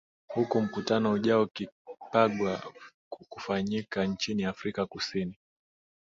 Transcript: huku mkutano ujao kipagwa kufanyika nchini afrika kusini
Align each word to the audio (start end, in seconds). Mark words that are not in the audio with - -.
huku 0.27 0.61
mkutano 0.61 1.11
ujao 1.11 1.45
kipagwa 1.47 2.73
kufanyika 3.29 4.05
nchini 4.05 4.45
afrika 4.45 4.85
kusini 4.85 5.35